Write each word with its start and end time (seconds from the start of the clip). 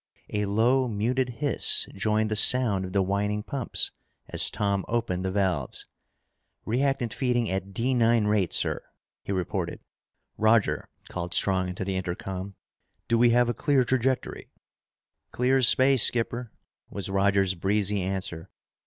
A 0.33 0.47
low 0.47 0.87
muted 0.87 1.29
hiss 1.29 1.87
joined 1.93 2.31
the 2.31 2.35
sound 2.35 2.85
of 2.85 2.91
the 2.91 3.03
whining 3.03 3.43
pumps 3.43 3.91
as 4.29 4.49
Tom 4.49 4.83
opened 4.87 5.23
the 5.23 5.29
valves. 5.31 5.85
"Reactant 6.65 7.13
feeding 7.13 7.51
at 7.51 7.71
D 7.71 7.93
9 7.93 8.25
rate, 8.25 8.51
sir," 8.51 8.81
he 9.21 9.31
reported. 9.31 9.79
"Roger," 10.39 10.89
called 11.09 11.35
Strong 11.35 11.69
into 11.69 11.85
the 11.85 11.97
intercom, 11.97 12.55
"do 13.07 13.15
we 13.15 13.29
have 13.29 13.47
a 13.47 13.53
clear 13.53 13.83
trajectory?" 13.83 14.49
"Clear 15.29 15.57
as 15.57 15.67
space, 15.67 16.01
skipper!" 16.01 16.51
was 16.89 17.07
Roger's 17.11 17.53
breezy 17.53 18.01
answer. 18.01 18.49